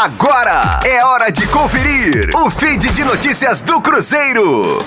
[0.00, 4.78] Agora é hora de conferir o feed de notícias do Cruzeiro.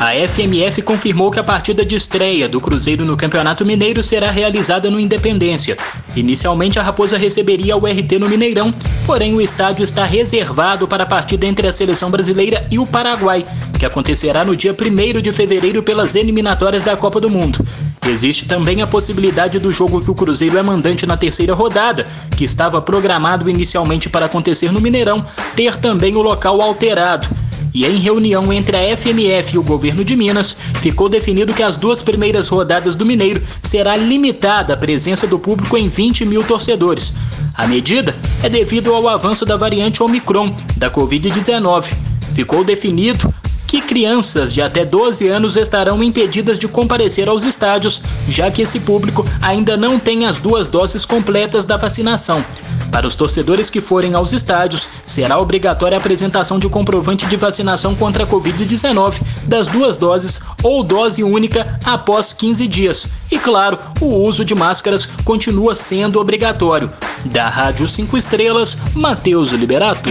[0.00, 4.88] A FMF confirmou que a partida de estreia do Cruzeiro no Campeonato Mineiro será realizada
[4.88, 5.76] no Independência.
[6.16, 8.72] Inicialmente, a Raposa receberia o RT no Mineirão,
[9.04, 13.44] porém o estádio está reservado para a partida entre a seleção brasileira e o Paraguai,
[13.78, 17.62] que acontecerá no dia 1 de fevereiro pelas eliminatórias da Copa do Mundo.
[18.08, 22.06] Existe também a possibilidade do jogo que o Cruzeiro é mandante na terceira rodada,
[22.36, 25.24] que estava programado inicialmente para acontecer no Mineirão,
[25.54, 27.28] ter também o local alterado
[27.72, 31.76] e em reunião entre a FMF e o governo de Minas, ficou definido que as
[31.76, 37.12] duas primeiras rodadas do Mineiro será limitada a presença do público em 20 mil torcedores.
[37.54, 41.94] A medida é devido ao avanço da variante Omicron da Covid-19.
[42.32, 43.32] Ficou definido
[43.70, 48.80] que crianças de até 12 anos estarão impedidas de comparecer aos estádios, já que esse
[48.80, 52.44] público ainda não tem as duas doses completas da vacinação.
[52.90, 57.94] Para os torcedores que forem aos estádios, será obrigatória a apresentação de comprovante de vacinação
[57.94, 63.06] contra a Covid-19 das duas doses ou dose única após 15 dias.
[63.30, 66.90] E claro, o uso de máscaras continua sendo obrigatório.
[67.26, 70.10] Da Rádio 5 Estrelas, Matheus Liberato.